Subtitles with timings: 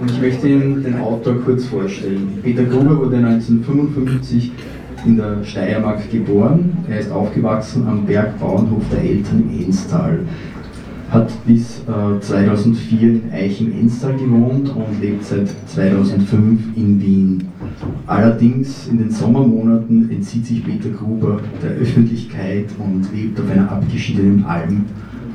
[0.00, 2.38] und ich möchte Ihnen den Autor kurz vorstellen.
[2.42, 4.52] Peter Gruber wurde 1955
[5.06, 6.76] in der Steiermark geboren.
[6.88, 10.20] Er ist aufgewachsen am Bergbauernhof der Eltern im Enstal
[11.10, 17.48] hat bis äh, 2004 in Eichen-Enstal gewohnt und lebt seit 2005 in Wien.
[18.06, 24.44] Allerdings in den Sommermonaten entzieht sich Peter Gruber der Öffentlichkeit und lebt auf einer abgeschiedenen
[24.44, 24.84] Alm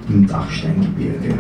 [0.10, 1.34] im Dachsteingebirge.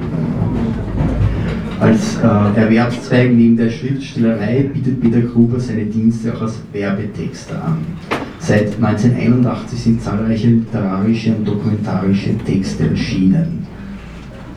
[1.79, 7.77] Als äh, Erwerbszweig neben der Schriftstellerei bietet Peter Gruber seine Dienste auch als Werbetexter an.
[8.39, 13.65] Seit 1981 sind zahlreiche literarische und dokumentarische Texte erschienen.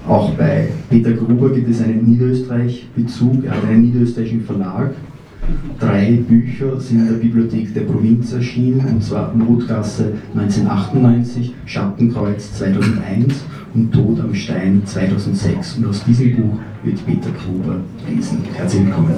[0.06, 3.44] Auch bei Peter Gruber gibt es einen Niederösterreich-Bezug.
[3.44, 4.92] Er hat einen niederösterreichischen Verlag.
[5.78, 13.44] Drei Bücher sind in der Bibliothek der Provinz erschienen, und zwar Notgasse 1998, Schattenkreuz 2001
[13.76, 15.76] und Tod am Stein 2006.
[15.76, 18.42] Und aus diesem Buch wird Peter Gruber lesen.
[18.54, 19.14] Herzlich willkommen.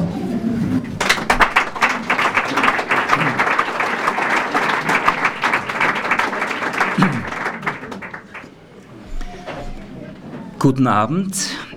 [10.59, 11.37] Guten Abend.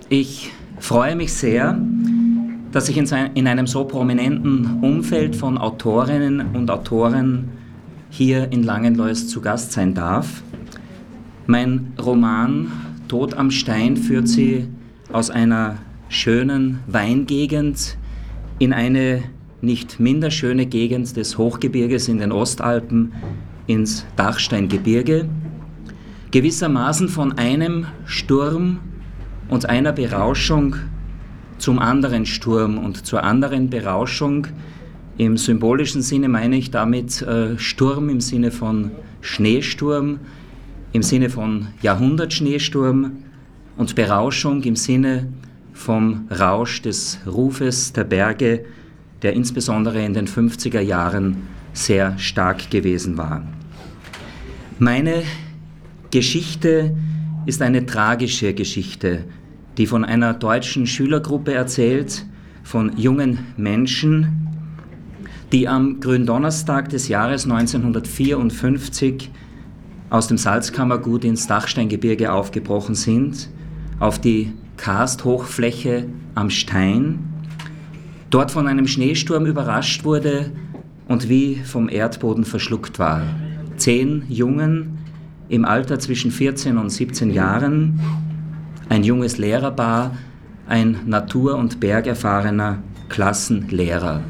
[0.09, 1.79] Ich freue mich sehr,
[2.71, 7.49] dass ich in einem so prominenten Umfeld von Autorinnen und Autoren
[8.09, 10.41] hier in Langenlois zu Gast sein darf.
[11.47, 12.71] Mein Roman
[13.07, 14.67] Tod am Stein führt sie
[15.11, 17.97] aus einer schönen Weingegend
[18.59, 19.23] in eine
[19.61, 23.13] nicht minder schöne Gegend des Hochgebirges in den Ostalpen
[23.67, 25.27] ins Dachsteingebirge
[26.31, 28.79] gewissermaßen von einem Sturm
[29.49, 30.75] und einer Berauschung
[31.57, 34.47] zum anderen Sturm und zur anderen Berauschung.
[35.17, 40.19] Im symbolischen Sinne meine ich damit äh, Sturm im Sinne von Schneesturm,
[40.93, 43.11] im Sinne von Jahrhundertschneesturm
[43.77, 45.27] und Berauschung im Sinne
[45.73, 48.65] vom Rausch des Rufes der Berge,
[49.21, 51.37] der insbesondere in den 50er Jahren
[51.73, 53.43] sehr stark gewesen war.
[54.79, 55.23] Meine
[56.11, 56.95] Geschichte
[57.45, 59.23] ist eine tragische Geschichte,
[59.77, 62.25] die von einer deutschen Schülergruppe erzählt,
[62.63, 64.49] von jungen Menschen,
[65.51, 69.31] die am Gründonnerstag des Jahres 1954
[70.11, 73.49] aus dem Salzkammergut ins Dachsteingebirge aufgebrochen sind,
[73.99, 76.05] auf die Karsthochfläche
[76.35, 77.19] am Stein,
[78.29, 80.51] dort von einem Schneesturm überrascht wurde
[81.07, 83.21] und wie vom Erdboden verschluckt war.
[83.77, 84.97] Zehn Jungen
[85.47, 87.99] im Alter zwischen 14 und 17 Jahren,
[88.89, 90.17] ein junges Lehrerpaar,
[90.67, 94.21] ein natur- und bergerfahrener Klassenlehrer.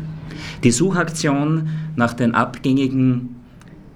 [0.63, 3.40] Die Suchaktion nach den Abgängigen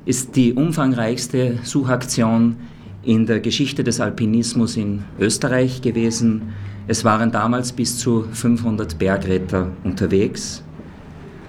[0.05, 2.57] ist die umfangreichste Suchaktion
[3.03, 6.53] in der Geschichte des Alpinismus in Österreich gewesen.
[6.87, 10.63] Es waren damals bis zu 500 Bergretter unterwegs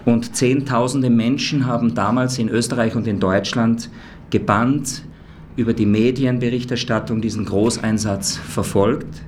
[0.06, 3.90] und Zehntausende Menschen haben damals in Österreich und in Deutschland
[4.30, 5.02] gebannt
[5.56, 9.22] über die Medienberichterstattung diesen Großeinsatz verfolgt.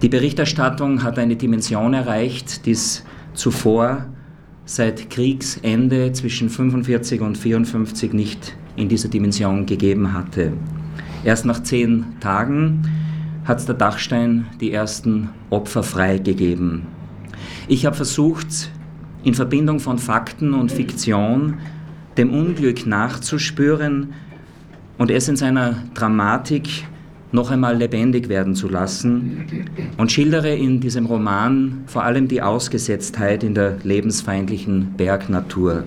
[0.00, 3.04] Die Berichterstattung hat eine Dimension erreicht, die es
[3.34, 4.06] zuvor
[4.66, 10.52] seit Kriegsende zwischen 45 und 54 nicht in dieser Dimension gegeben hatte.
[11.24, 12.82] Erst nach zehn Tagen
[13.44, 16.82] hat der Dachstein die ersten Opfer freigegeben.
[17.68, 18.70] Ich habe versucht,
[19.24, 21.54] in Verbindung von Fakten und Fiktion
[22.18, 24.12] dem Unglück nachzuspüren,
[24.98, 26.86] und es in seiner Dramatik
[27.36, 29.44] noch einmal lebendig werden zu lassen
[29.98, 35.84] und schildere in diesem Roman vor allem die Ausgesetztheit in der lebensfeindlichen Bergnatur.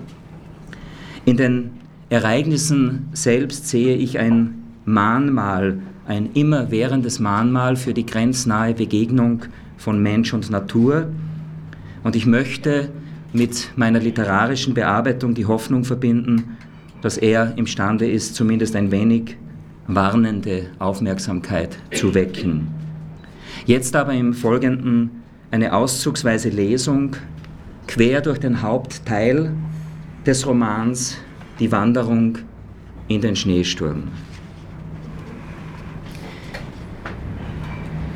[1.26, 1.72] In den
[2.10, 9.42] Ereignissen selbst sehe ich ein Mahnmal, ein immerwährendes Mahnmal für die grenznahe Begegnung
[9.78, 11.08] von Mensch und Natur.
[12.04, 12.90] Und ich möchte
[13.34, 16.58] mit meiner literarischen Bearbeitung die Hoffnung verbinden,
[17.02, 19.36] dass er imstande ist, zumindest ein wenig
[19.90, 22.68] warnende Aufmerksamkeit zu wecken.
[23.66, 25.10] Jetzt aber im Folgenden
[25.50, 27.16] eine auszugsweise Lesung
[27.88, 29.52] quer durch den Hauptteil
[30.26, 31.18] des Romans
[31.60, 32.38] Die Wanderung
[33.08, 34.04] in den Schneesturm.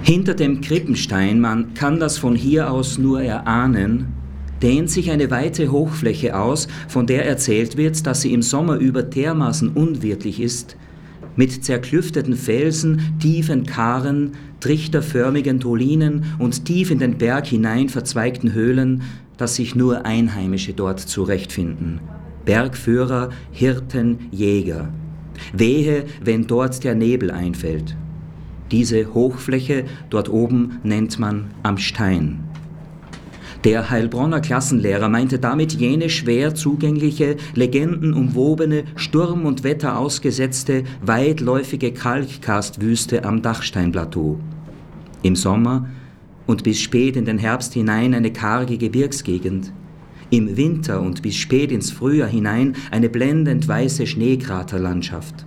[0.04, 4.14] Hinter dem Krippenstein, man kann das von hier aus nur erahnen,
[4.62, 9.02] dehnt sich eine weite Hochfläche aus, von der erzählt wird, dass sie im Sommer über
[9.02, 10.78] dermaßen unwirtlich ist,
[11.36, 19.04] mit zerklüfteten Felsen, tiefen Karen, trichterförmigen Dolinen und tief in den Berg hinein verzweigten Höhlen,
[19.38, 22.00] dass sich nur Einheimische dort zurechtfinden.
[22.46, 24.90] Bergführer, Hirten, Jäger.
[25.54, 27.96] Wehe, wenn dort der Nebel einfällt.
[28.72, 32.44] Diese Hochfläche dort oben nennt man am Stein.
[33.64, 43.24] Der Heilbronner Klassenlehrer meinte damit jene schwer zugängliche, legendenumwobene, Sturm und Wetter ausgesetzte, weitläufige Kalkkarstwüste
[43.24, 44.38] am Dachsteinplateau.
[45.22, 45.88] Im Sommer
[46.46, 49.72] und bis spät in den Herbst hinein eine karge Gebirgsgegend.
[50.30, 55.46] Im Winter und bis spät ins Frühjahr hinein eine blendend weiße Schneekraterlandschaft.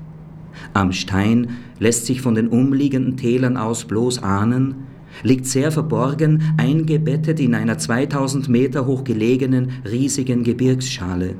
[0.72, 4.86] Am Stein lässt sich von den umliegenden Tälern aus bloß ahnen,
[5.22, 11.34] liegt sehr verborgen, eingebettet in einer 2000 Meter hoch gelegenen riesigen Gebirgsschale.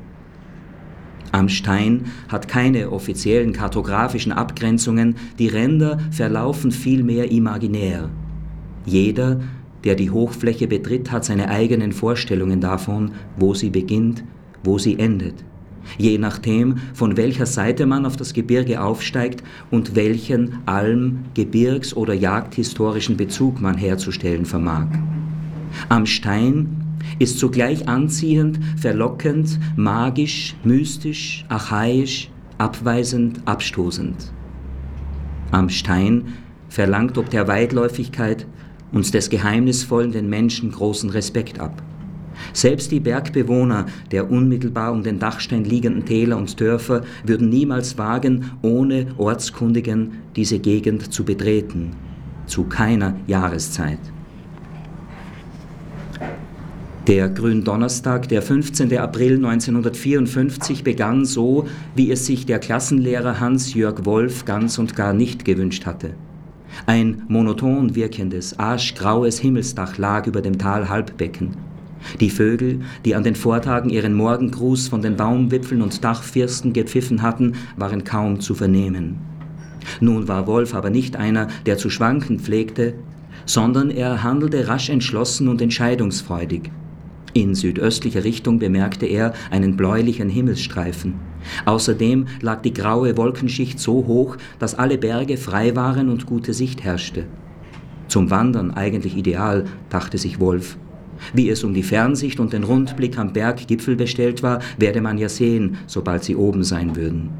[1.32, 8.08] Am Stein hat keine offiziellen kartografischen Abgrenzungen, die Ränder verlaufen vielmehr imaginär.
[8.86, 9.40] Jeder,
[9.84, 14.24] der die Hochfläche betritt, hat seine eigenen Vorstellungen davon, wo sie beginnt,
[14.64, 15.44] wo sie endet
[15.98, 22.14] je nachdem, von welcher Seite man auf das Gebirge aufsteigt und welchen Alm-, Gebirgs- oder
[22.14, 24.86] Jagdhistorischen Bezug man herzustellen vermag.
[25.88, 26.82] Am Stein
[27.18, 34.32] ist zugleich anziehend, verlockend, magisch, mystisch, archaisch, abweisend, abstoßend.
[35.50, 36.24] Am Stein
[36.68, 38.46] verlangt ob der Weitläufigkeit
[38.92, 41.82] uns des Geheimnisvollen den Menschen großen Respekt ab.
[42.56, 48.50] Selbst die Bergbewohner der unmittelbar um den Dachstein liegenden Täler und Dörfer würden niemals wagen,
[48.62, 51.90] ohne Ortskundigen diese Gegend zu betreten,
[52.46, 53.98] zu keiner Jahreszeit.
[57.06, 58.96] Der Gründonnerstag, der 15.
[58.96, 65.44] April 1954, begann so, wie es sich der Klassenlehrer Hans-Jörg Wolf ganz und gar nicht
[65.44, 66.14] gewünscht hatte.
[66.86, 71.65] Ein monoton wirkendes, aschgraues Himmelsdach lag über dem Tal Halbbecken.
[72.20, 77.54] Die Vögel, die an den Vortagen ihren Morgengruß von den Baumwipfeln und Dachfirsten gepfiffen hatten,
[77.76, 79.18] waren kaum zu vernehmen.
[80.00, 82.94] Nun war Wolf aber nicht einer, der zu schwanken pflegte,
[83.44, 86.70] sondern er handelte rasch entschlossen und entscheidungsfreudig.
[87.32, 91.14] In südöstlicher Richtung bemerkte er einen bläulichen Himmelsstreifen.
[91.66, 96.82] Außerdem lag die graue Wolkenschicht so hoch, dass alle Berge frei waren und gute Sicht
[96.82, 97.26] herrschte.
[98.08, 100.78] Zum Wandern eigentlich ideal, dachte sich Wolf.
[101.32, 105.28] Wie es um die Fernsicht und den Rundblick am Berggipfel bestellt war, werde man ja
[105.28, 107.30] sehen, sobald sie oben sein würden.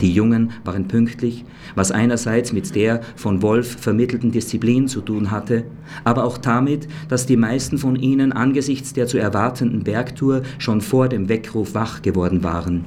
[0.00, 5.64] Die Jungen waren pünktlich, was einerseits mit der von Wolf vermittelten Disziplin zu tun hatte,
[6.02, 11.08] aber auch damit, dass die meisten von ihnen angesichts der zu erwartenden Bergtour schon vor
[11.08, 12.84] dem Weckruf wach geworden waren.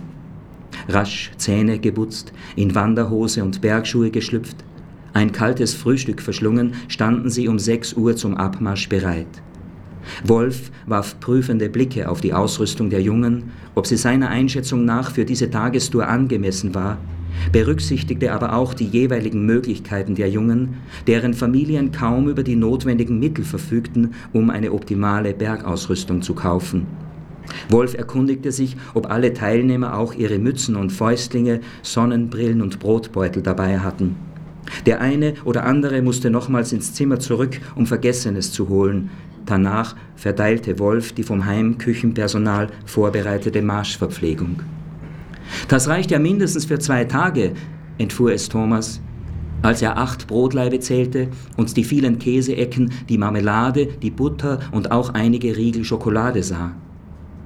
[0.89, 4.57] Rasch Zähne geputzt, in Wanderhose und Bergschuhe geschlüpft,
[5.13, 9.27] ein kaltes Frühstück verschlungen, standen sie um sechs Uhr zum Abmarsch bereit.
[10.23, 15.25] Wolf warf prüfende Blicke auf die Ausrüstung der Jungen, ob sie seiner Einschätzung nach für
[15.25, 16.97] diese Tagestour angemessen war,
[17.51, 20.75] berücksichtigte aber auch die jeweiligen Möglichkeiten der Jungen,
[21.07, 26.85] deren Familien kaum über die notwendigen Mittel verfügten, um eine optimale Bergausrüstung zu kaufen.
[27.69, 33.79] Wolf erkundigte sich, ob alle Teilnehmer auch ihre Mützen und Fäustlinge, Sonnenbrillen und Brotbeutel dabei
[33.79, 34.15] hatten.
[34.85, 39.11] Der eine oder andere musste nochmals ins Zimmer zurück, um Vergessenes zu holen,
[39.45, 44.61] Danach verteilte Wolf die vom Heimküchenpersonal vorbereitete Marschverpflegung.
[45.67, 47.53] Das reicht ja mindestens für zwei Tage,
[47.97, 49.01] entfuhr es Thomas,
[49.61, 51.27] als er acht Brotlaibe zählte
[51.57, 56.75] und die vielen Käseecken, die Marmelade, die Butter und auch einige Riegel Schokolade sah.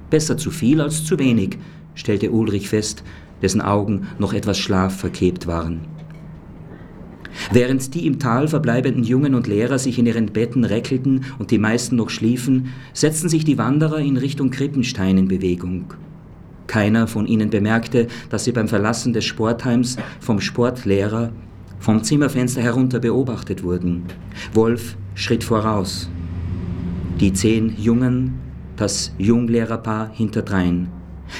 [0.08, 1.58] Besser zu viel als zu wenig,
[1.94, 3.04] stellte Ulrich fest,
[3.42, 5.80] dessen Augen noch etwas schlafverkebt waren.
[7.52, 11.58] Während die im Tal verbleibenden Jungen und Lehrer sich in ihren Betten reckelten und die
[11.58, 15.94] meisten noch schliefen, setzten sich die Wanderer in Richtung Krippenstein in Bewegung.
[16.66, 21.32] Keiner von ihnen bemerkte, dass sie beim Verlassen des Sportheims vom Sportlehrer
[21.80, 24.04] vom Zimmerfenster herunter beobachtet wurden.
[24.52, 26.08] Wolf schritt voraus.
[27.20, 28.38] Die zehn Jungen,
[28.76, 30.88] das Junglehrerpaar hinterdrein.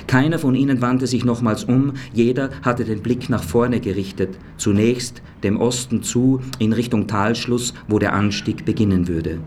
[0.06, 5.22] Keiner von ihnen wandte sich nochmals um, jeder hatte den Blick nach vorne gerichtet, zunächst
[5.42, 9.40] dem Osten zu, in Richtung Talschluss, wo der Anstieg beginnen würde.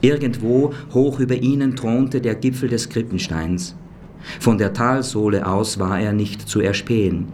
[0.00, 3.74] Irgendwo hoch über ihnen thronte der Gipfel des Krippensteins.
[4.40, 7.26] Von der Talsohle aus war er nicht zu erspähen.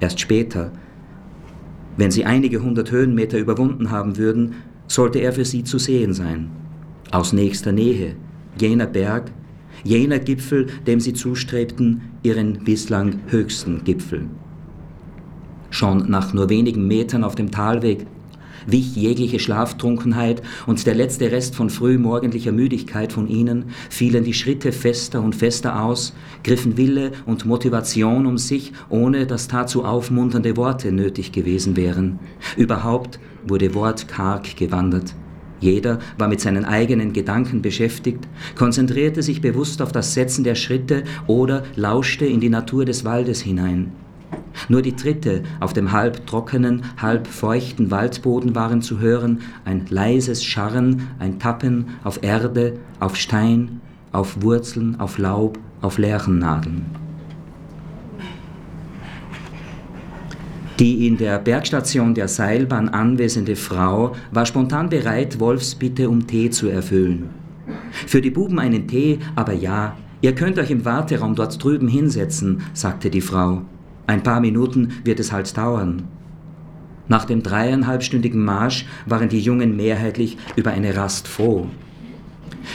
[0.00, 0.72] Erst später,
[1.96, 4.54] wenn sie einige hundert Höhenmeter überwunden haben würden,
[4.86, 6.50] sollte er für sie zu sehen sein.
[7.10, 8.14] Aus nächster Nähe,
[8.60, 9.32] jener Berg,
[9.84, 14.26] jener Gipfel, dem sie zustrebten, ihren bislang höchsten Gipfel.
[15.70, 18.06] Schon nach nur wenigen Metern auf dem Talweg
[18.66, 24.72] wich jegliche Schlaftrunkenheit und der letzte Rest von frühmorgendlicher Müdigkeit von ihnen, fielen die Schritte
[24.72, 30.92] fester und fester aus, griffen Wille und Motivation um sich, ohne dass dazu aufmunternde Worte
[30.92, 32.18] nötig gewesen wären.
[32.56, 35.14] Überhaupt wurde wortkarg gewandert.
[35.60, 41.04] Jeder war mit seinen eigenen Gedanken beschäftigt, konzentrierte sich bewusst auf das Setzen der Schritte
[41.26, 43.92] oder lauschte in die Natur des Waldes hinein.
[44.68, 50.44] Nur die Tritte auf dem halb trockenen, halb feuchten Waldboden waren zu hören, ein leises
[50.44, 53.80] Scharren, ein Tappen auf Erde, auf Stein,
[54.12, 57.07] auf Wurzeln, auf Laub, auf Lärchennadeln.
[60.78, 66.50] Die in der Bergstation der Seilbahn anwesende Frau war spontan bereit, Wolfs Bitte um Tee
[66.50, 67.30] zu erfüllen.
[68.06, 72.62] Für die Buben einen Tee, aber ja, ihr könnt euch im Warteraum dort drüben hinsetzen,
[72.74, 73.62] sagte die Frau.
[74.06, 76.04] Ein paar Minuten wird es halt dauern.
[77.08, 81.66] Nach dem dreieinhalbstündigen Marsch waren die Jungen mehrheitlich über eine Rast froh.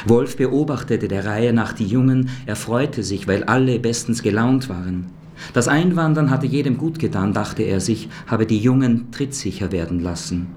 [0.06, 5.06] Wolf beobachtete der Reihe nach die Jungen, er freute sich, weil alle bestens gelaunt waren.
[5.52, 10.48] Das Einwandern hatte jedem gut getan, dachte er sich, habe die Jungen trittsicher werden lassen.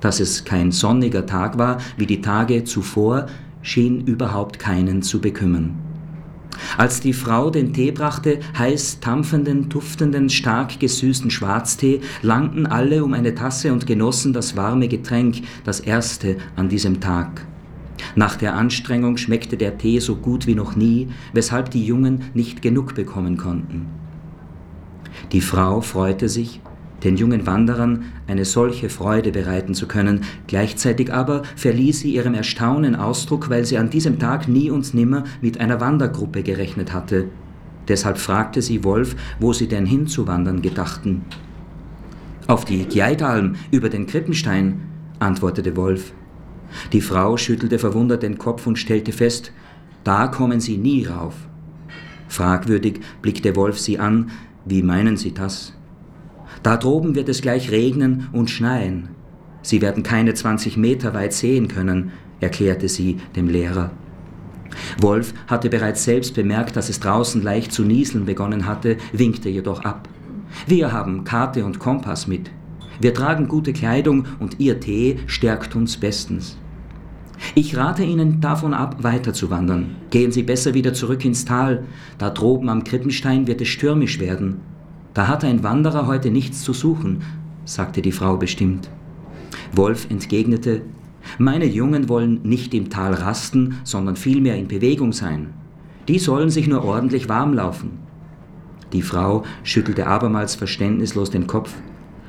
[0.00, 3.26] Dass es kein sonniger Tag war, wie die Tage zuvor,
[3.62, 5.74] schien überhaupt keinen zu bekümmern.
[6.78, 13.12] Als die Frau den Tee brachte, heiß tampfenden, duftenden, stark gesüßten Schwarztee, langten alle um
[13.12, 17.46] eine Tasse und genossen das warme Getränk, das erste an diesem Tag.
[18.14, 22.62] Nach der Anstrengung schmeckte der Tee so gut wie noch nie, weshalb die Jungen nicht
[22.62, 23.86] genug bekommen konnten.
[25.32, 26.60] Die Frau freute sich,
[27.04, 32.96] den jungen Wanderern eine solche Freude bereiten zu können, gleichzeitig aber verlieh sie ihrem Erstaunen
[32.96, 37.26] Ausdruck, weil sie an diesem Tag nie und nimmer mit einer Wandergruppe gerechnet hatte.
[37.88, 41.22] Deshalb fragte sie Wolf, wo sie denn hinzuwandern gedachten.
[42.48, 44.82] Auf die Gjeidalm über den Krippenstein,
[45.18, 46.12] antwortete Wolf.
[46.92, 49.52] Die Frau schüttelte verwundert den Kopf und stellte fest,
[50.04, 51.34] da kommen Sie nie rauf.
[52.28, 54.30] Fragwürdig blickte Wolf sie an,
[54.64, 55.74] wie meinen Sie das?
[56.62, 59.08] Da droben wird es gleich regnen und schneien.
[59.62, 63.90] Sie werden keine 20 Meter weit sehen können, erklärte sie dem Lehrer.
[65.00, 69.84] Wolf hatte bereits selbst bemerkt, dass es draußen leicht zu nieseln begonnen hatte, winkte jedoch
[69.84, 70.08] ab.
[70.66, 72.50] Wir haben Karte und Kompass mit.
[73.00, 76.56] Wir tragen gute Kleidung und Ihr Tee stärkt uns bestens.
[77.54, 79.96] Ich rate Ihnen davon ab, weiterzuwandern.
[80.10, 81.84] Gehen Sie besser wieder zurück ins Tal.
[82.18, 84.60] Da droben am Krippenstein wird es stürmisch werden.
[85.14, 87.22] Da hat ein Wanderer heute nichts zu suchen,
[87.64, 88.90] sagte die Frau bestimmt.
[89.72, 90.82] Wolf entgegnete,
[91.38, 95.54] meine Jungen wollen nicht im Tal rasten, sondern vielmehr in Bewegung sein.
[96.08, 97.98] Die sollen sich nur ordentlich warm laufen.
[98.92, 101.74] Die Frau schüttelte abermals verständnislos den Kopf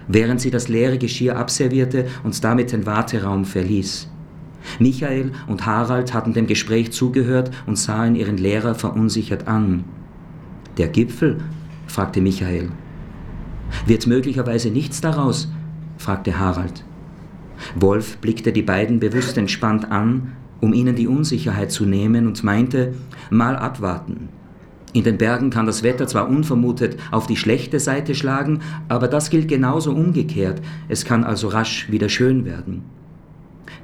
[0.08, 4.10] während sie das leere Geschirr abservierte und damit den Warteraum verließ.
[4.80, 9.84] Michael und Harald hatten dem Gespräch zugehört und sahen ihren Lehrer verunsichert an.
[10.78, 11.40] Der Gipfel?
[11.88, 12.70] fragte Michael.
[13.86, 15.50] Wird möglicherweise nichts daraus?
[15.98, 16.84] fragte Harald.
[17.76, 22.94] Wolf blickte die beiden bewusst entspannt an, um ihnen die Unsicherheit zu nehmen und meinte,
[23.30, 24.30] mal abwarten,
[24.94, 29.30] in den Bergen kann das Wetter zwar unvermutet auf die schlechte Seite schlagen, aber das
[29.30, 30.62] gilt genauso umgekehrt.
[30.88, 32.84] Es kann also rasch wieder schön werden.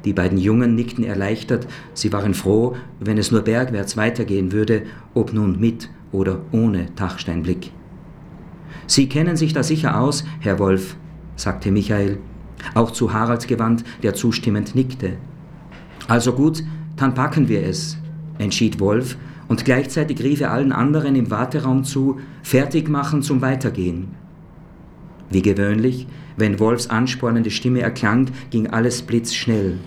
[0.05, 4.83] Die beiden Jungen nickten erleichtert, sie waren froh, wenn es nur bergwärts weitergehen würde,
[5.13, 7.71] ob nun mit oder ohne Tachsteinblick.
[8.85, 10.97] Sie kennen sich da sicher aus, Herr Wolf,
[11.35, 12.19] sagte Michael,
[12.73, 15.13] auch zu Harald gewandt, der zustimmend nickte.
[16.07, 16.63] Also gut,
[16.97, 17.97] dann packen wir es,
[18.39, 19.17] entschied Wolf
[19.47, 24.09] und gleichzeitig rief er allen anderen im Warteraum zu, fertig machen zum Weitergehen.
[25.29, 26.07] Wie gewöhnlich,
[26.37, 29.79] wenn Wolfs anspornende Stimme erklang, ging alles blitzschnell.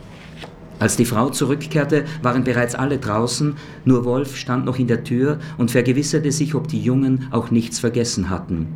[0.79, 3.55] Als die Frau zurückkehrte, waren bereits alle draußen,
[3.85, 7.79] nur Wolf stand noch in der Tür und vergewisserte sich, ob die Jungen auch nichts
[7.79, 8.67] vergessen hatten.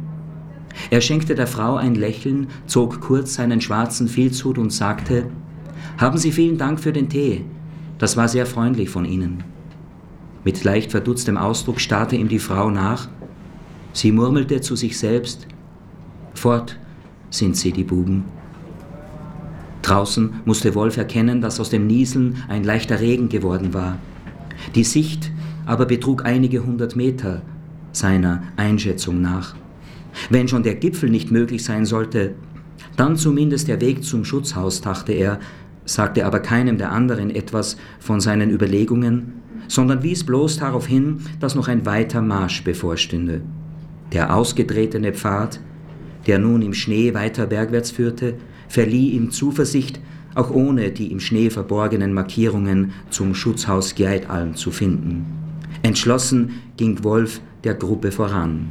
[0.91, 5.27] Er schenkte der Frau ein Lächeln, zog kurz seinen schwarzen Filzhut und sagte,
[5.99, 7.45] Haben Sie vielen Dank für den Tee.
[7.99, 9.45] Das war sehr freundlich von Ihnen.
[10.43, 13.09] Mit leicht verdutztem Ausdruck starrte ihm die Frau nach.
[13.93, 15.47] Sie murmelte zu sich selbst,
[16.33, 16.79] Fort
[17.29, 18.25] sind sie, die Buben.
[19.83, 23.99] Draußen musste Wolf erkennen, dass aus dem Nieseln ein leichter Regen geworden war.
[24.75, 25.31] Die Sicht
[25.67, 27.43] aber betrug einige hundert Meter
[27.93, 29.55] seiner Einschätzung nach.
[30.29, 32.35] Wenn schon der Gipfel nicht möglich sein sollte,
[32.97, 35.39] dann zumindest der Weg zum Schutzhaus, dachte er,
[35.85, 39.35] sagte aber keinem der anderen etwas von seinen Überlegungen,
[39.69, 43.41] sondern wies bloß darauf hin, dass noch ein weiter Marsch bevorstünde.
[44.13, 45.61] Der ausgetretene Pfad,
[46.27, 48.35] der nun im Schnee weiter bergwärts führte,
[48.71, 50.01] verlieh ihm Zuversicht,
[50.35, 55.27] auch ohne die im Schnee verborgenen Markierungen zum Schutzhaus Geitalm zu finden.
[55.83, 58.69] Entschlossen ging Wolf der Gruppe voran.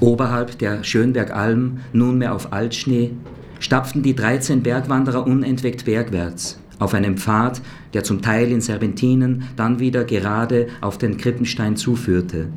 [0.00, 3.12] Oberhalb der Schönbergalm, nunmehr auf Altschnee,
[3.60, 7.62] stapften die 13 Bergwanderer unentwegt bergwärts, auf einem Pfad,
[7.94, 12.48] der zum Teil in Serpentinen, dann wieder gerade auf den Krippenstein zuführte.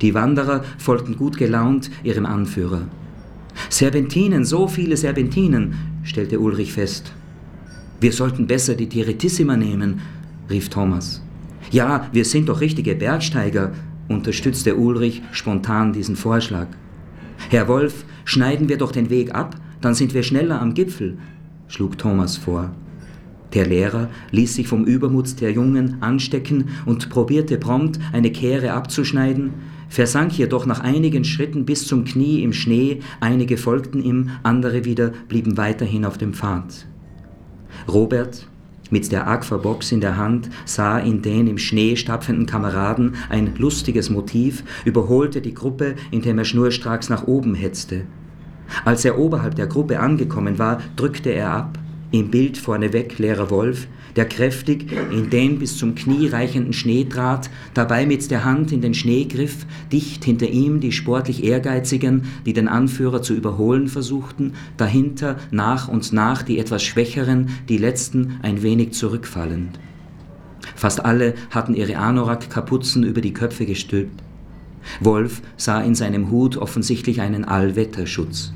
[0.00, 2.88] Die Wanderer folgten gut gelaunt ihrem Anführer.
[3.68, 7.12] Serpentinen, so viele Serpentinen, stellte Ulrich fest.
[8.00, 10.00] Wir sollten besser die Tiritissima nehmen,
[10.50, 11.22] rief Thomas.
[11.70, 13.72] Ja, wir sind doch richtige Bergsteiger,
[14.08, 16.66] unterstützte Ulrich spontan diesen Vorschlag.
[17.50, 21.18] Herr Wolf, schneiden wir doch den Weg ab, dann sind wir schneller am Gipfel,
[21.68, 22.72] schlug Thomas vor.
[23.54, 29.52] Der Lehrer ließ sich vom Übermut der Jungen anstecken und probierte prompt, eine Kehre abzuschneiden,
[29.92, 35.12] versank jedoch nach einigen Schritten bis zum Knie im Schnee, einige folgten ihm, andere wieder
[35.28, 36.86] blieben weiterhin auf dem Pfad.
[37.86, 38.46] Robert,
[38.90, 44.08] mit der Aquabox in der Hand sah in den im Schnee stapfenden Kameraden ein lustiges
[44.08, 48.06] Motiv, überholte die Gruppe, indem er schnurstracks nach oben hetzte.
[48.86, 51.78] Als er oberhalb der Gruppe angekommen war, drückte er ab,
[52.12, 57.50] im Bild vorneweg leerer Wolf, der kräftig in den bis zum Knie reichenden Schnee trat,
[57.74, 62.52] dabei mit der Hand in den Schnee griff, dicht hinter ihm die sportlich Ehrgeizigen, die
[62.52, 68.62] den Anführer zu überholen versuchten, dahinter nach und nach die etwas Schwächeren, die letzten ein
[68.62, 69.78] wenig zurückfallend.
[70.76, 74.22] Fast alle hatten ihre Anorak-Kapuzen über die Köpfe gestülpt.
[75.00, 78.52] Wolf sah in seinem Hut offensichtlich einen Allwetterschutz.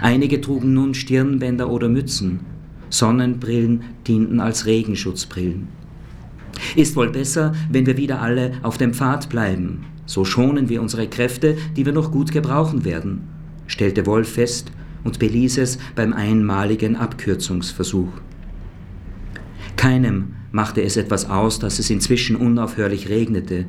[0.00, 2.40] Einige trugen nun Stirnbänder oder Mützen,
[2.94, 5.66] Sonnenbrillen dienten als Regenschutzbrillen.
[6.76, 9.84] Ist wohl besser, wenn wir wieder alle auf dem Pfad bleiben.
[10.06, 13.22] So schonen wir unsere Kräfte, die wir noch gut gebrauchen werden,
[13.66, 14.70] stellte Wolf fest
[15.02, 18.12] und beließ es beim einmaligen Abkürzungsversuch.
[19.76, 23.66] Keinem machte es etwas aus, dass es inzwischen unaufhörlich regnete.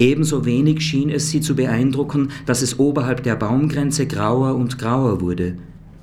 [0.00, 5.20] Ebenso wenig schien es sie zu beeindrucken, dass es oberhalb der Baumgrenze grauer und grauer
[5.20, 5.56] wurde,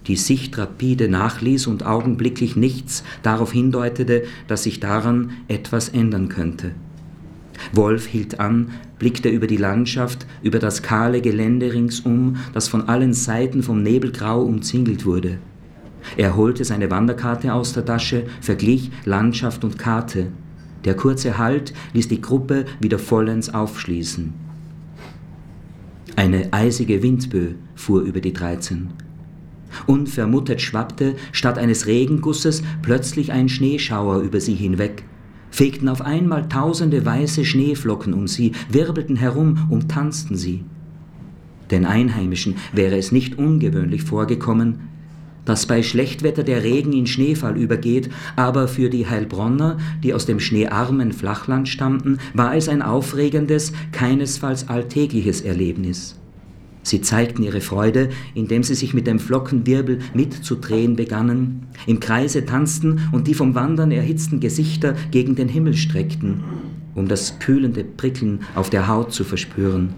[0.07, 6.71] die Sicht rapide nachließ und augenblicklich nichts darauf hindeutete, dass sich daran etwas ändern könnte.
[7.71, 13.13] Wolf hielt an, blickte über die Landschaft, über das kahle Gelände ringsum, das von allen
[13.13, 15.37] Seiten vom Nebelgrau umzingelt wurde.
[16.17, 20.27] Er holte seine Wanderkarte aus der Tasche, verglich Landschaft und Karte.
[20.83, 24.33] Der kurze Halt ließ die Gruppe wieder vollends aufschließen.
[26.17, 28.89] Eine eisige Windböe fuhr über die Dreizehn.
[29.87, 35.03] Unvermutet schwappte statt eines Regengusses plötzlich ein Schneeschauer über sie hinweg,
[35.51, 40.63] fegten auf einmal tausende weiße Schneeflocken um sie, wirbelten herum, umtanzten sie.
[41.71, 44.89] Den Einheimischen wäre es nicht ungewöhnlich vorgekommen,
[45.45, 50.39] dass bei Schlechtwetter der Regen in Schneefall übergeht, aber für die Heilbronner, die aus dem
[50.39, 56.15] schneearmen Flachland stammten, war es ein aufregendes, keinesfalls alltägliches Erlebnis.
[56.83, 63.09] Sie zeigten ihre Freude, indem sie sich mit dem Flockenwirbel mitzudrehen begannen, im Kreise tanzten
[63.13, 66.43] und die vom Wandern erhitzten Gesichter gegen den Himmel streckten,
[66.93, 69.93] um das kühlende Prickeln auf der Haut zu verspüren.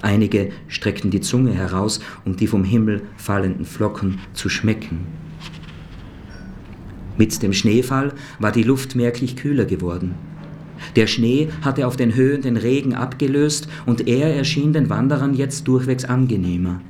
[0.00, 5.00] Einige streckten die Zunge heraus, um die vom Himmel fallenden Flocken zu schmecken.
[7.18, 10.14] Mit dem Schneefall war die Luft merklich kühler geworden.
[10.96, 15.68] Der Schnee hatte auf den Höhen den Regen abgelöst und er erschien den Wanderern jetzt
[15.68, 16.80] durchwegs angenehmer.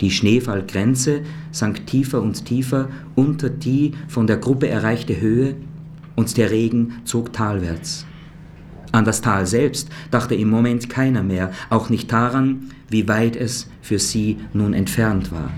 [0.00, 1.20] Die Schneefallgrenze
[1.52, 5.56] sank tiefer und tiefer unter die von der Gruppe erreichte Höhe
[6.16, 8.06] und der Regen zog talwärts.
[8.92, 13.70] An das Tal selbst dachte im Moment keiner mehr, auch nicht daran, wie weit es
[13.82, 15.50] für sie nun entfernt war.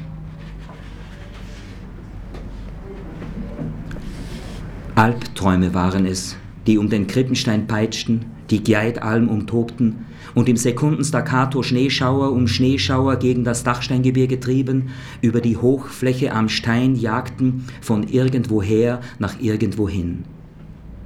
[4.94, 12.32] Albträume waren es, die um den Krippenstein peitschten, die Geitalm umtobten und im Sekundenstaccato Schneeschauer
[12.32, 19.40] um Schneeschauer gegen das Dachsteingebirge trieben, über die Hochfläche am Stein jagten, von irgendwoher nach
[19.40, 20.24] irgendwohin.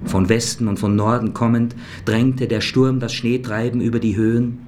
[0.05, 4.66] Von Westen und von Norden kommend drängte der Sturm das Schneetreiben über die Höhen,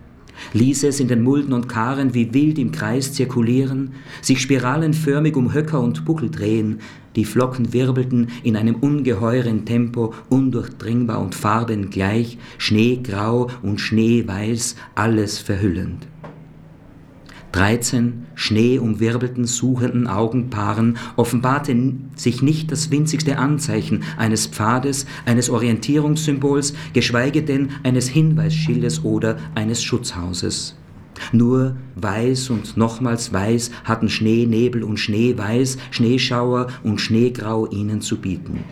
[0.53, 5.53] ließ es in den Mulden und Karen wie wild im Kreis zirkulieren, sich spiralenförmig um
[5.53, 6.81] Höcker und Buckel drehen,
[7.17, 16.07] die Flocken wirbelten in einem ungeheuren Tempo, undurchdringbar und farbengleich, schneegrau und schneeweiß, alles verhüllend.
[17.53, 21.75] Dreizehn schneeumwirbelten, suchenden Augenpaaren offenbarte
[22.15, 29.83] sich nicht das winzigste Anzeichen eines Pfades, eines Orientierungssymbols, geschweige denn eines Hinweisschildes oder eines
[29.83, 30.77] Schutzhauses.
[31.33, 38.19] Nur weiß und nochmals weiß hatten Schnee, Nebel und Schneeweiß, Schneeschauer und Schneegrau ihnen zu
[38.19, 38.65] bieten.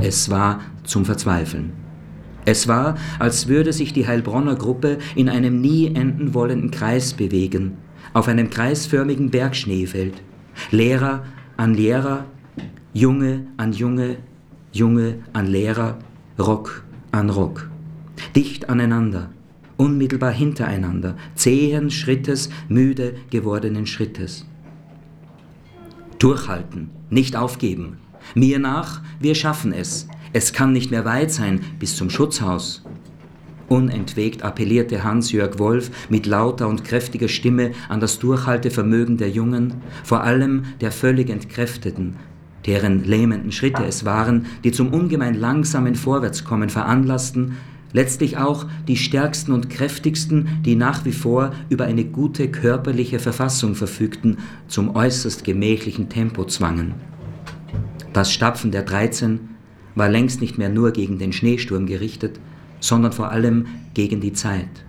[0.00, 1.81] Es war zum Verzweifeln.
[2.44, 7.76] Es war, als würde sich die Heilbronner Gruppe in einem nie enden wollenden Kreis bewegen,
[8.12, 10.14] auf einem kreisförmigen Bergschneefeld.
[10.70, 11.24] Lehrer
[11.56, 12.26] an Lehrer,
[12.92, 14.16] Junge an Junge,
[14.72, 15.98] Junge an Lehrer,
[16.38, 17.70] Rock an Rock.
[18.34, 19.30] Dicht aneinander,
[19.76, 24.46] unmittelbar hintereinander, zähen Schrittes, müde gewordenen Schrittes.
[26.18, 27.98] Durchhalten, nicht aufgeben.
[28.34, 30.06] Mir nach, wir schaffen es.
[30.34, 32.82] Es kann nicht mehr weit sein bis zum Schutzhaus.
[33.68, 40.22] Unentwegt appellierte Hans-Jörg Wolf mit lauter und kräftiger Stimme an das Durchhaltevermögen der Jungen, vor
[40.22, 42.16] allem der völlig Entkräfteten,
[42.66, 47.56] deren lähmenden Schritte es waren, die zum ungemein langsamen Vorwärtskommen veranlassten,
[47.92, 53.74] letztlich auch die stärksten und kräftigsten, die nach wie vor über eine gute körperliche Verfassung
[53.74, 56.94] verfügten, zum äußerst gemächlichen Tempo zwangen.
[58.12, 59.51] Das Stapfen der 13
[59.94, 62.40] war längst nicht mehr nur gegen den Schneesturm gerichtet,
[62.80, 64.84] sondern vor allem gegen die Zeit.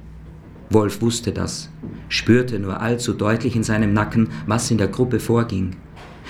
[0.69, 1.69] Wolf wusste das,
[2.09, 5.75] spürte nur allzu deutlich in seinem Nacken, was in der Gruppe vorging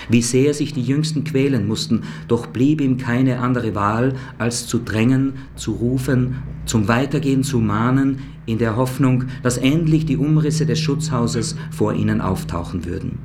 [0.10, 4.80] wie sehr sich die Jüngsten quälen mussten, doch blieb ihm keine andere Wahl, als zu
[4.80, 10.80] drängen, zu rufen, zum Weitergehen zu mahnen, in der Hoffnung, dass endlich die Umrisse des
[10.80, 13.20] Schutzhauses vor ihnen auftauchen würden.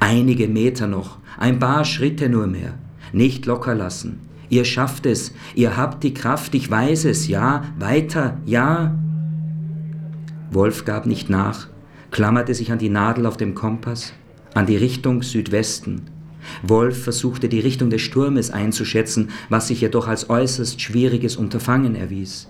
[0.00, 2.78] Einige Meter noch, ein paar Schritte nur mehr,
[3.14, 4.20] nicht locker lassen.
[4.50, 8.96] Ihr schafft es, ihr habt die Kraft, ich weiß es, ja, weiter, ja.
[10.50, 11.68] Wolf gab nicht nach,
[12.10, 14.12] klammerte sich an die Nadel auf dem Kompass,
[14.54, 16.02] an die Richtung Südwesten.
[16.62, 22.48] Wolf versuchte die Richtung des Sturmes einzuschätzen, was sich jedoch als äußerst schwieriges Unterfangen erwies.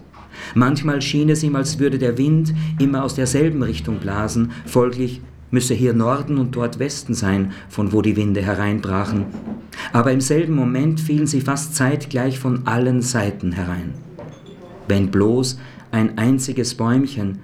[0.55, 5.75] Manchmal schien es ihm, als würde der Wind immer aus derselben Richtung blasen, folglich müsse
[5.75, 9.27] hier Norden und dort Westen sein, von wo die Winde hereinbrachen.
[9.93, 13.95] Aber im selben Moment fielen sie fast zeitgleich von allen Seiten herein.
[14.89, 15.59] Wenn bloß
[15.91, 17.39] ein einziges Bäumchen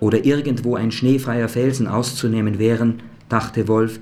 [0.00, 4.00] oder irgendwo ein schneefreier Felsen auszunehmen wären, dachte Wolf,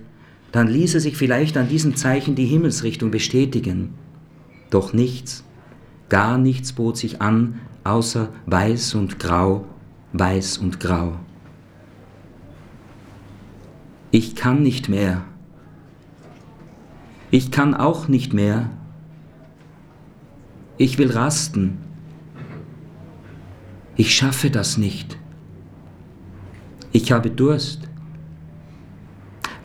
[0.51, 3.95] dann ließe sich vielleicht an diesem Zeichen die Himmelsrichtung bestätigen.
[4.71, 5.45] Doch nichts,
[6.09, 9.65] gar nichts bot sich an, außer weiß und grau,
[10.13, 11.19] weiß und grau.
[14.15, 15.25] Ich kann nicht mehr.
[17.31, 18.69] Ich kann auch nicht mehr.
[20.77, 21.79] Ich will rasten.
[23.97, 25.17] Ich schaffe das nicht.
[26.93, 27.89] Ich habe Durst.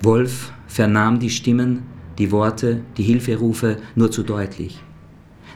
[0.02, 1.84] Wolf vernahm die Stimmen,
[2.18, 4.82] die Worte, die Hilferufe nur zu deutlich.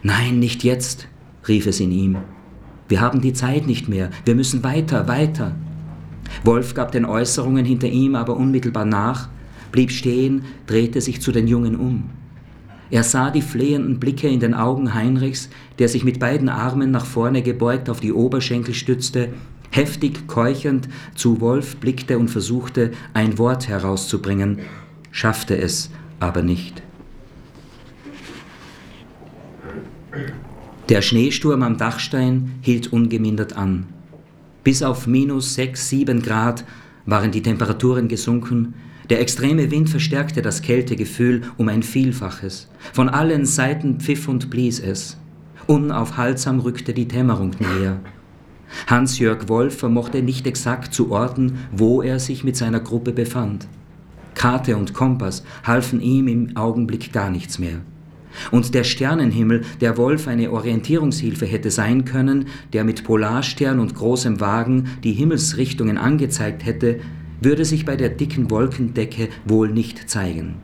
[0.04, 1.08] Nein, nicht jetzt,
[1.48, 2.18] rief es in ihm.
[2.90, 5.56] Wir haben die Zeit nicht mehr, wir müssen weiter, weiter.
[6.44, 9.30] Wolf gab den Äußerungen hinter ihm aber unmittelbar nach,
[9.72, 12.10] blieb stehen, drehte sich zu den Jungen um.
[12.90, 17.06] Er sah die flehenden Blicke in den Augen Heinrichs, der sich mit beiden Armen nach
[17.06, 19.30] vorne gebeugt auf die Oberschenkel stützte
[19.72, 24.60] heftig keuchend zu Wolf blickte und versuchte, ein Wort herauszubringen,
[25.12, 25.90] schaffte es
[26.20, 26.84] aber nicht.
[30.90, 33.88] Der Schneesturm am Dachstein hielt ungemindert an.
[34.64, 36.66] Bis auf minus sechs, sieben Grad
[37.06, 38.76] waren die Temperaturen gesunken,
[39.10, 42.70] der extreme Wind verstärkte das Kältegefühl um ein Vielfaches.
[42.94, 45.18] Von allen Seiten pfiff und blies es.
[45.68, 48.00] Unaufhaltsam rückte die Dämmerung näher.
[48.88, 53.68] Hans-Jörg Wolf vermochte nicht exakt zu orten, wo er sich mit seiner Gruppe befand.
[54.34, 57.82] Karte und Kompass halfen ihm im Augenblick gar nichts mehr.
[58.52, 64.40] Und der Sternenhimmel, der Wolf eine Orientierungshilfe hätte sein können, der mit Polarstern und großem
[64.40, 67.00] Wagen die Himmelsrichtungen angezeigt hätte,
[67.42, 70.56] würde sich bei der dicken Wolkendecke wohl nicht zeigen.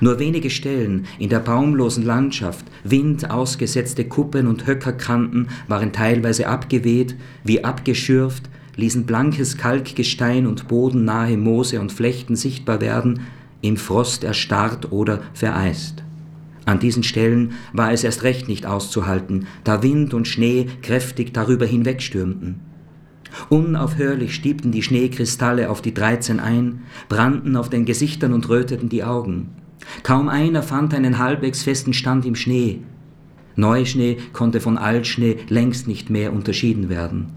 [0.00, 7.64] Nur wenige Stellen in der baumlosen Landschaft, windausgesetzte Kuppen und Höckerkanten waren teilweise abgeweht, wie
[7.64, 13.20] abgeschürft, ließen blankes Kalkgestein und bodennahe Moose und Flechten sichtbar werden,
[13.60, 16.04] im Frost erstarrt oder vereist.
[16.68, 21.64] An diesen Stellen war es erst recht nicht auszuhalten, da Wind und Schnee kräftig darüber
[21.64, 22.60] hinwegstürmten.
[23.48, 29.02] Unaufhörlich stiebten die Schneekristalle auf die Dreizehn ein, brannten auf den Gesichtern und röteten die
[29.02, 29.48] Augen.
[30.02, 32.80] Kaum einer fand einen halbwegs festen Stand im Schnee.
[33.56, 37.32] Neuschnee konnte von Altschnee längst nicht mehr unterschieden werden.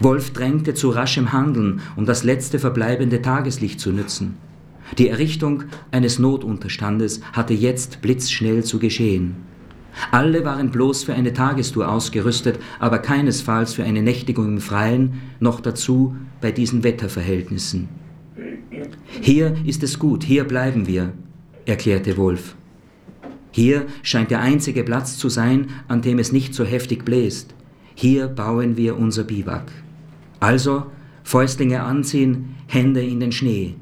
[0.00, 4.38] Wolf drängte zu raschem Handeln, um das letzte verbleibende Tageslicht zu nützen.
[4.98, 9.36] Die Errichtung eines Notunterstandes hatte jetzt blitzschnell zu geschehen.
[10.10, 15.60] Alle waren bloß für eine Tagestour ausgerüstet, aber keinesfalls für eine Nächtigung im Freien, noch
[15.60, 17.88] dazu bei diesen Wetterverhältnissen.
[19.20, 21.12] Hier ist es gut, hier bleiben wir,
[21.66, 22.56] erklärte Wolf.
[23.50, 27.54] Hier scheint der einzige Platz zu sein, an dem es nicht so heftig bläst.
[27.94, 29.70] Hier bauen wir unser Biwak.
[30.40, 30.86] Also
[31.22, 33.74] Fäustlinge anziehen, Hände in den Schnee.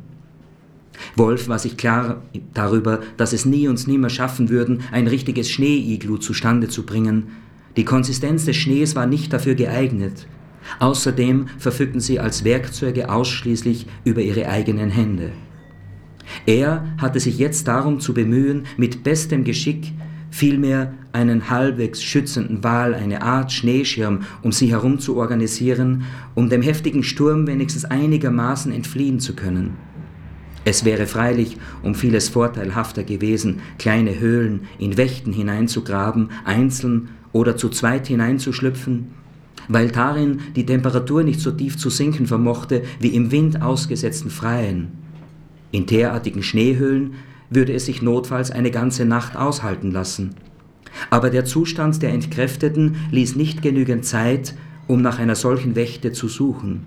[1.16, 2.22] Wolf war sich klar
[2.54, 7.28] darüber, dass es nie und nimmer schaffen würden, ein richtiges Schneeiglu zustande zu bringen.
[7.76, 10.26] Die Konsistenz des Schnees war nicht dafür geeignet.
[10.78, 15.32] Außerdem verfügten sie als Werkzeuge ausschließlich über ihre eigenen Hände.
[16.46, 19.92] Er hatte sich jetzt darum zu bemühen, mit bestem Geschick
[20.30, 26.62] vielmehr einen halbwegs schützenden Wal, eine Art Schneeschirm um sie herum zu organisieren, um dem
[26.62, 29.76] heftigen Sturm wenigstens einigermaßen entfliehen zu können.
[30.64, 37.68] Es wäre freilich um vieles vorteilhafter gewesen, kleine Höhlen in Wächten hineinzugraben, einzeln oder zu
[37.70, 39.06] zweit hineinzuschlüpfen,
[39.68, 44.88] weil darin die Temperatur nicht so tief zu sinken vermochte wie im Wind ausgesetzten Freien.
[45.72, 47.14] In derartigen Schneehöhlen
[47.48, 50.34] würde es sich notfalls eine ganze Nacht aushalten lassen.
[51.08, 54.54] Aber der Zustand der Entkräfteten ließ nicht genügend Zeit,
[54.88, 56.86] um nach einer solchen Wächte zu suchen.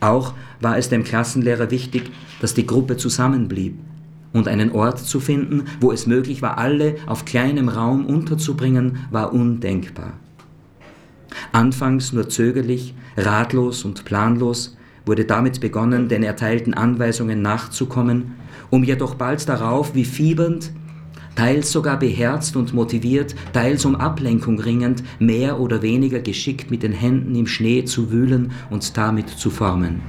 [0.00, 2.10] Auch war es dem Klassenlehrer wichtig,
[2.40, 3.78] dass die Gruppe zusammenblieb
[4.32, 9.32] und einen Ort zu finden, wo es möglich war, alle auf kleinem Raum unterzubringen, war
[9.32, 10.14] undenkbar.
[11.52, 18.32] Anfangs nur zögerlich, ratlos und planlos wurde damit begonnen, den erteilten Anweisungen nachzukommen,
[18.70, 20.70] um jedoch bald darauf wie fiebernd,
[21.34, 26.92] teils sogar beherzt und motiviert, teils um Ablenkung ringend, mehr oder weniger geschickt mit den
[26.92, 30.02] Händen im Schnee zu wühlen und damit zu formen.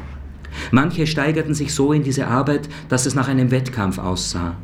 [0.72, 4.58] Manche steigerten sich so in diese Arbeit, dass es nach einem Wettkampf aussah.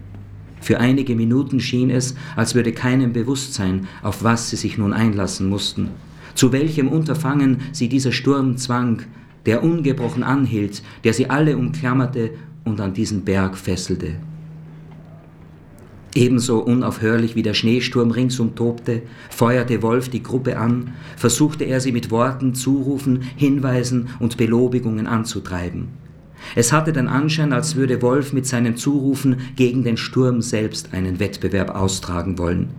[0.60, 4.92] Für einige Minuten schien es, als würde keinem bewusst sein, auf was sie sich nun
[4.92, 5.90] einlassen mussten,
[6.36, 9.04] zu welchem Unterfangen sie dieser Sturm zwang,
[9.46, 12.32] der ungebrochen anhielt, der sie alle umklammerte
[12.66, 14.16] und an diesen Berg fesselte.
[16.18, 21.92] Ebenso unaufhörlich wie der Schneesturm ringsum tobte, feuerte Wolf die Gruppe an, versuchte er sie
[21.92, 25.90] mit Worten, Zurufen, Hinweisen und Belobigungen anzutreiben.
[26.56, 31.20] Es hatte den Anschein, als würde Wolf mit seinen Zurufen gegen den Sturm selbst einen
[31.20, 32.70] Wettbewerb austragen wollen.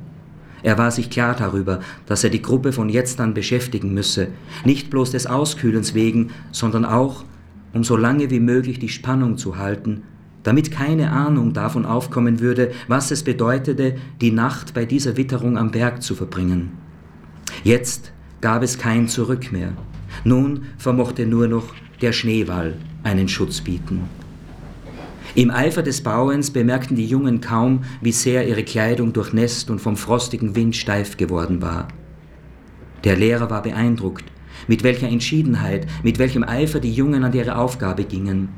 [0.64, 4.31] Er war sich klar darüber, dass er die Gruppe von jetzt an beschäftigen müsse,
[4.64, 7.24] nicht bloß des Auskühlens wegen, sondern auch,
[7.72, 10.03] um so lange wie möglich die Spannung zu halten
[10.48, 15.70] damit keine Ahnung davon aufkommen würde, was es bedeutete, die Nacht bei dieser Witterung am
[15.70, 16.72] Berg zu verbringen.
[17.64, 19.72] Jetzt gab es kein Zurück mehr.
[20.24, 24.04] Nun vermochte nur noch der Schneewall einen Schutz bieten.
[25.34, 29.98] Im Eifer des Bauens bemerkten die Jungen kaum, wie sehr ihre Kleidung durchnässt und vom
[29.98, 31.88] frostigen Wind steif geworden war.
[33.04, 34.24] Der Lehrer war beeindruckt,
[34.66, 38.48] mit welcher Entschiedenheit, mit welchem Eifer die Jungen an ihre Aufgabe gingen.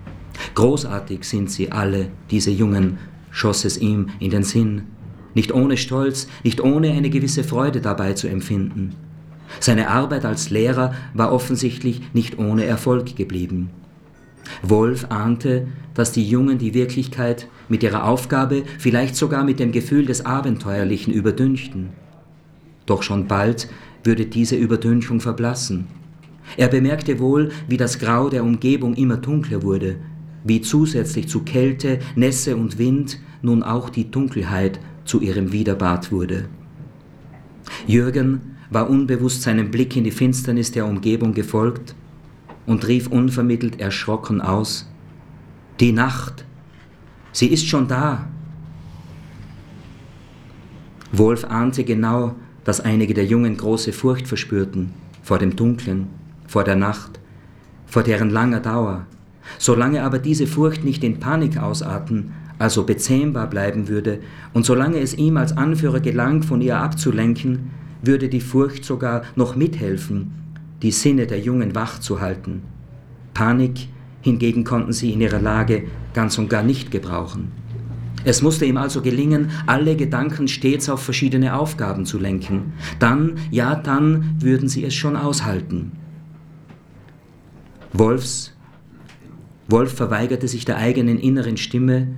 [0.55, 2.99] Großartig sind sie alle, diese Jungen,
[3.31, 4.83] schoss es ihm in den Sinn,
[5.35, 8.95] nicht ohne Stolz, nicht ohne eine gewisse Freude dabei zu empfinden.
[9.59, 13.71] Seine Arbeit als Lehrer war offensichtlich nicht ohne Erfolg geblieben.
[14.63, 20.07] Wolf ahnte, dass die Jungen die Wirklichkeit mit ihrer Aufgabe, vielleicht sogar mit dem Gefühl
[20.07, 21.91] des Abenteuerlichen überdünchten.
[22.87, 23.69] Doch schon bald
[24.03, 25.87] würde diese Überdünchung verblassen.
[26.57, 29.97] Er bemerkte wohl, wie das Grau der Umgebung immer dunkler wurde,
[30.45, 36.49] wie zusätzlich zu Kälte, Nässe und Wind nun auch die Dunkelheit zu ihrem Widerbad wurde.
[37.87, 41.95] Jürgen war unbewusst seinem Blick in die Finsternis der Umgebung gefolgt
[42.67, 44.89] und rief unvermittelt erschrocken aus,
[45.81, 46.45] Die Nacht,
[47.33, 48.29] sie ist schon da.
[51.13, 56.09] Wolf ahnte genau, dass einige der Jungen große Furcht verspürten vor dem Dunklen,
[56.47, 57.21] vor der Nacht,
[57.87, 59.07] vor deren langer Dauer,
[59.59, 64.21] Solange aber diese Furcht nicht in Panik ausarten, also bezähmbar bleiben würde,
[64.53, 67.71] und solange es ihm als Anführer gelang, von ihr abzulenken,
[68.03, 70.33] würde die Furcht sogar noch mithelfen,
[70.83, 72.63] die Sinne der Jungen wach zu halten.
[73.35, 73.89] Panik
[74.23, 77.53] hingegen konnten sie in ihrer Lage ganz und gar nicht gebrauchen.
[78.25, 82.75] Es musste ihm also gelingen, alle Gedanken stets auf verschiedene Aufgaben zu lenken.
[82.99, 85.93] Dann, ja, dann würden sie es schon aushalten.
[87.95, 88.53] Wolfs
[89.71, 92.09] Wolf verweigerte sich der eigenen inneren Stimme,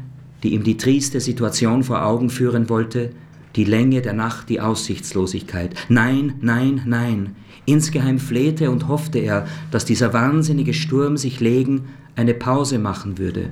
[0.43, 3.11] die ihm die trieste Situation vor Augen führen wollte,
[3.57, 5.75] die Länge der Nacht, die Aussichtslosigkeit.
[5.89, 7.37] Nein, nein, nein.
[7.65, 11.83] Insgeheim flehte und hoffte er, dass dieser wahnsinnige Sturm sich legen,
[12.17, 13.51] eine Pause machen würde,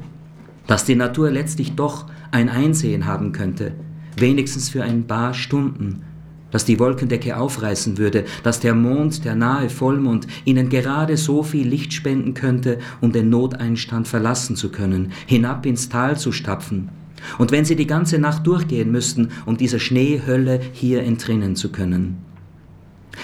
[0.67, 3.73] dass die Natur letztlich doch ein Einsehen haben könnte,
[4.17, 6.03] wenigstens für ein paar Stunden,
[6.51, 11.67] dass die Wolkendecke aufreißen würde, dass der Mond, der nahe Vollmond, ihnen gerade so viel
[11.67, 16.91] Licht spenden könnte, um den Noteinstand verlassen zu können, hinab ins Tal zu stapfen.
[17.39, 22.19] Und wenn sie die ganze Nacht durchgehen müssten, um dieser Schneehölle hier entrinnen zu können.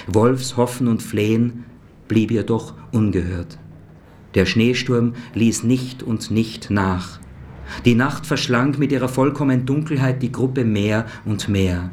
[0.06, 1.64] Wolfs Hoffen und Flehen
[2.08, 3.58] blieb ihr doch ungehört.
[4.34, 7.20] Der Schneesturm ließ nicht und nicht nach.
[7.84, 11.90] Die Nacht verschlang mit ihrer vollkommenen Dunkelheit die Gruppe mehr und mehr.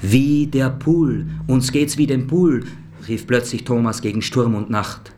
[0.00, 2.64] Wie der Pool, uns geht's wie dem Pool,
[3.08, 5.12] rief plötzlich Thomas gegen Sturm und Nacht.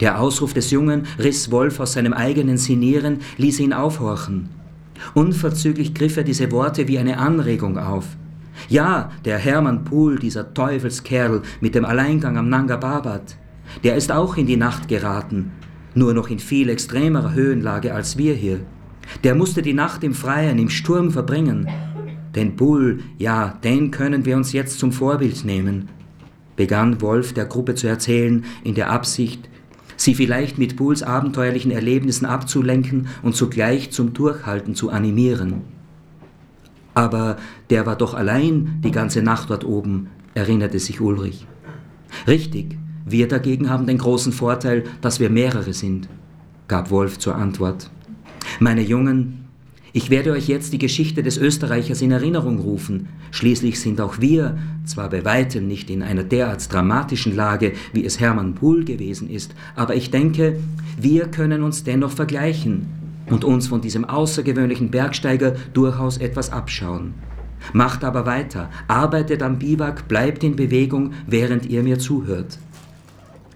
[0.00, 4.48] Der Ausruf des Jungen riss Wolf aus seinem eigenen Sinieren, ließ ihn aufhorchen.
[5.14, 8.06] Unverzüglich griff er diese Worte wie eine Anregung auf.
[8.68, 13.36] Ja, der Hermann Pohl, dieser Teufelskerl mit dem Alleingang am Nanga Babat,
[13.84, 15.52] der ist auch in die Nacht geraten,
[15.94, 18.60] nur noch in viel extremerer Höhenlage als wir hier.
[19.22, 21.68] Der musste die Nacht im Freien, im Sturm verbringen.
[22.36, 25.88] Den Bull, ja, den können wir uns jetzt zum Vorbild nehmen,
[26.54, 29.48] begann Wolf der Gruppe zu erzählen, in der Absicht,
[29.96, 35.62] sie vielleicht mit Bulls abenteuerlichen Erlebnissen abzulenken und zugleich zum Durchhalten zu animieren.
[36.92, 37.36] Aber
[37.70, 41.46] der war doch allein die ganze Nacht dort oben, erinnerte sich Ulrich.
[42.26, 46.08] Richtig, wir dagegen haben den großen Vorteil, dass wir mehrere sind,
[46.68, 47.90] gab Wolf zur Antwort.
[48.60, 49.45] Meine Jungen,
[49.96, 53.08] ich werde euch jetzt die Geschichte des Österreichers in Erinnerung rufen.
[53.30, 58.20] Schließlich sind auch wir, zwar bei weitem nicht in einer derart dramatischen Lage, wie es
[58.20, 60.58] Hermann Pohl gewesen ist, aber ich denke,
[61.00, 62.84] wir können uns dennoch vergleichen
[63.30, 67.14] und uns von diesem außergewöhnlichen Bergsteiger durchaus etwas abschauen.
[67.72, 72.58] Macht aber weiter, arbeitet am Biwak, bleibt in Bewegung, während ihr mir zuhört.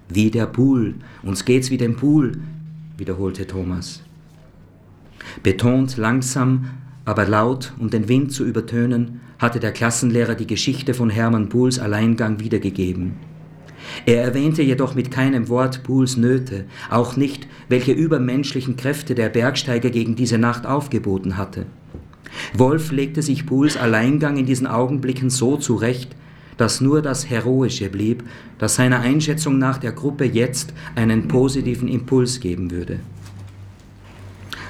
[0.09, 2.41] Wie der Pool, uns geht's wie dem Pool,
[2.97, 4.01] wiederholte Thomas.
[5.43, 6.65] Betont langsam,
[7.05, 11.79] aber laut, um den Wind zu übertönen, hatte der Klassenlehrer die Geschichte von Hermann Pools
[11.79, 13.13] Alleingang wiedergegeben.
[14.05, 19.89] Er erwähnte jedoch mit keinem Wort Pools Nöte, auch nicht, welche übermenschlichen Kräfte der Bergsteiger
[19.89, 21.65] gegen diese Nacht aufgeboten hatte.
[22.53, 26.15] Wolf legte sich Pools Alleingang in diesen Augenblicken so zurecht,
[26.57, 28.23] dass nur das Heroische blieb,
[28.59, 32.99] das seiner Einschätzung nach der Gruppe jetzt einen positiven Impuls geben würde.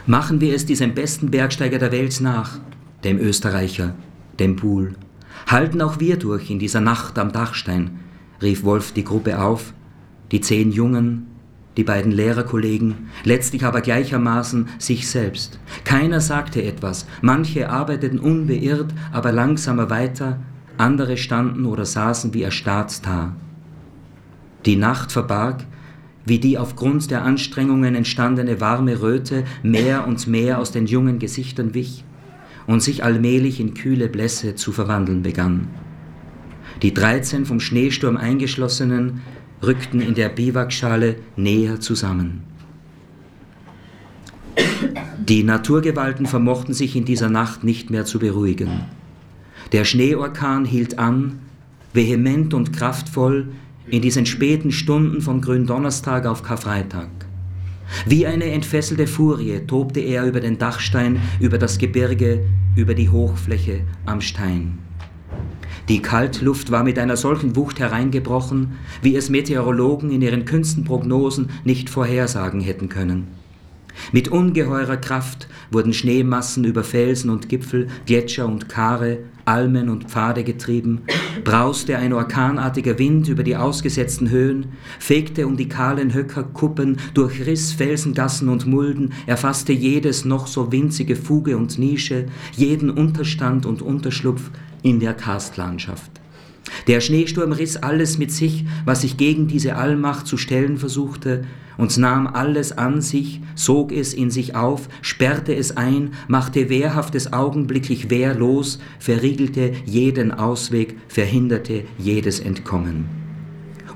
[0.08, 2.58] Machen wir es diesem besten Bergsteiger der Welt nach,
[3.04, 3.94] dem Österreicher,
[4.40, 4.96] dem Pool.
[5.46, 8.00] Halten auch wir durch in dieser Nacht am Dachstein,
[8.42, 9.74] rief Wolf die Gruppe auf,
[10.32, 11.28] die zehn Jungen,
[11.78, 15.60] die beiden Lehrerkollegen, letztlich aber gleichermaßen sich selbst.
[15.84, 20.40] Keiner sagte etwas, manche arbeiteten unbeirrt, aber langsamer weiter,
[20.78, 23.36] andere standen oder saßen wie erstarrt da.
[24.66, 25.66] Die Nacht verbarg,
[26.26, 31.74] wie die aufgrund der Anstrengungen entstandene warme Röte mehr und mehr aus den jungen Gesichtern
[31.74, 32.04] wich
[32.68, 35.68] und sich allmählich in kühle Blässe zu verwandeln begann.
[36.82, 39.22] Die dreizehn vom Schneesturm eingeschlossenen
[39.64, 42.44] rückten in der Biwakschale näher zusammen.
[45.20, 48.86] Die Naturgewalten vermochten sich in dieser Nacht nicht mehr zu beruhigen.
[49.72, 51.40] Der Schneeorkan hielt an,
[51.94, 53.50] vehement und kraftvoll
[53.89, 57.10] in diesen späten Stunden von Gründonnerstag auf Karfreitag.
[58.06, 63.82] Wie eine entfesselte Furie tobte er über den Dachstein, über das Gebirge, über die Hochfläche
[64.06, 64.80] am Stein.
[65.89, 71.50] Die Kaltluft war mit einer solchen Wucht hereingebrochen, wie es Meteorologen in ihren kühnsten Prognosen
[71.65, 73.28] nicht vorhersagen hätten können.
[74.12, 80.43] Mit ungeheurer Kraft wurden Schneemassen über Felsen und Gipfel, Gletscher und Kare, Almen und Pfade
[80.43, 81.01] getrieben,
[81.43, 87.73] brauste ein orkanartiger Wind über die ausgesetzten Höhen, fegte um die kahlen Höcker Kuppen, durchriss
[87.73, 94.51] Felsengassen und Mulden, erfasste jedes noch so winzige Fuge und Nische, jeden Unterstand und Unterschlupf
[94.84, 96.21] in der Karstlandschaft.
[96.88, 101.44] Der Schneesturm riss alles mit sich, was sich gegen diese Allmacht zu stellen versuchte,
[101.78, 107.34] und nahm alles an sich, sog es in sich auf, sperrte es ein, machte wehrhaftes
[107.34, 113.31] augenblicklich wehrlos, verriegelte jeden Ausweg, verhinderte jedes Entkommen.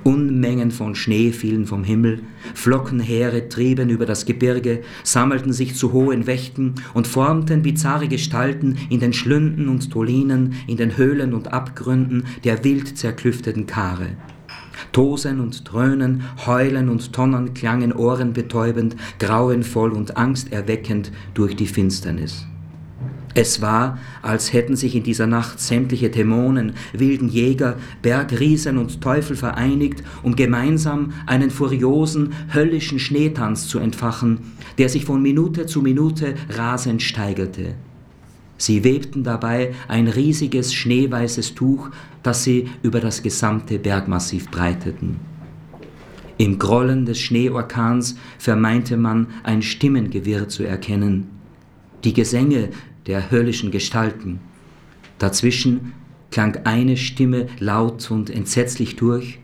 [0.05, 2.21] Unmengen von Schnee fielen vom Himmel,
[2.53, 8.99] Flockenheere trieben über das Gebirge, sammelten sich zu hohen Wächten und formten bizarre Gestalten in
[8.99, 14.09] den Schlünden und Tolinen, in den Höhlen und Abgründen der wild zerklüfteten Kare.
[14.91, 22.45] Tosen und Dröhnen, Heulen und Tonnen klangen ohrenbetäubend, grauenvoll und angsterweckend durch die Finsternis.
[23.37, 29.35] Es war, als hätten sich in dieser Nacht sämtliche Dämonen, wilden Jäger, Bergriesen und Teufel
[29.35, 36.35] vereinigt, um gemeinsam einen furiosen, höllischen Schneetanz zu entfachen, der sich von Minute zu Minute
[36.49, 37.75] rasend steigerte.
[38.57, 41.89] Sie webten dabei ein riesiges schneeweißes Tuch,
[42.23, 45.19] das sie über das gesamte Bergmassiv breiteten.
[46.37, 51.27] Im Grollen des Schneeorkans vermeinte man ein Stimmengewirr zu erkennen.
[52.05, 52.69] Die Gesänge
[53.07, 54.39] der höllischen Gestalten.
[55.19, 55.93] Dazwischen
[56.31, 59.39] klang eine Stimme laut und entsetzlich durch,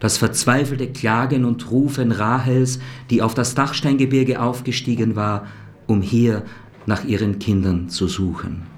[0.00, 2.78] das verzweifelte Klagen und Rufen Rahels,
[3.10, 5.46] die auf das Dachsteingebirge aufgestiegen war,
[5.86, 6.44] um hier
[6.86, 8.77] nach ihren Kindern zu suchen.